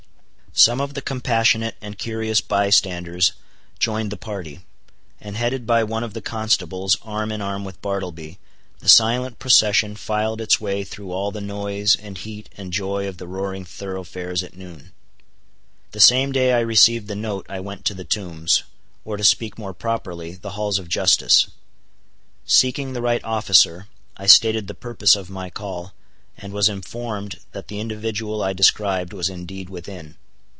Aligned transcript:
Some 0.53 0.81
of 0.81 0.95
the 0.95 1.01
compassionate 1.01 1.77
and 1.81 1.97
curious 1.97 2.41
bystanders 2.41 3.31
joined 3.79 4.11
the 4.11 4.17
party; 4.17 4.59
and 5.21 5.37
headed 5.37 5.65
by 5.65 5.81
one 5.85 6.03
of 6.03 6.13
the 6.13 6.21
constables 6.21 6.97
arm 7.03 7.31
in 7.31 7.41
arm 7.41 7.63
with 7.63 7.81
Bartleby, 7.81 8.37
the 8.79 8.89
silent 8.89 9.39
procession 9.39 9.95
filed 9.95 10.41
its 10.41 10.59
way 10.59 10.83
through 10.83 11.11
all 11.13 11.31
the 11.31 11.39
noise, 11.39 11.95
and 11.95 12.17
heat, 12.17 12.49
and 12.57 12.73
joy 12.73 13.07
of 13.07 13.17
the 13.17 13.29
roaring 13.29 13.63
thoroughfares 13.63 14.43
at 14.43 14.55
noon. 14.57 14.91
The 15.93 16.01
same 16.01 16.33
day 16.33 16.51
I 16.51 16.59
received 16.59 17.07
the 17.07 17.15
note 17.15 17.45
I 17.47 17.61
went 17.61 17.85
to 17.85 17.93
the 17.93 18.03
Tombs, 18.03 18.63
or 19.05 19.15
to 19.15 19.23
speak 19.23 19.57
more 19.57 19.73
properly, 19.73 20.33
the 20.35 20.51
Halls 20.51 20.77
of 20.79 20.89
Justice. 20.89 21.47
Seeking 22.45 22.91
the 22.91 23.01
right 23.01 23.23
officer, 23.23 23.87
I 24.17 24.25
stated 24.25 24.67
the 24.67 24.73
purpose 24.73 25.15
of 25.15 25.29
my 25.29 25.49
call, 25.49 25.93
and 26.37 26.51
was 26.51 26.67
informed 26.67 27.39
that 27.53 27.69
the 27.69 27.79
individual 27.79 28.43
I 28.43 28.51
described 28.51 29.13
was 29.13 29.29
indeed 29.29 29.69
within. 29.69 30.17